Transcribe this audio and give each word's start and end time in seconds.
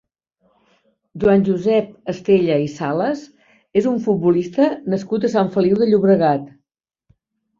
Joan 1.23 1.43
Josep 1.49 1.89
Estella 2.13 2.55
i 2.63 2.71
Salas 2.77 3.21
és 3.81 3.89
un 3.93 4.01
futbolista 4.07 4.69
nascut 4.93 5.27
a 5.29 5.33
Sant 5.35 5.51
Feliu 5.57 5.79
de 5.83 5.89
Llobregat. 5.91 6.49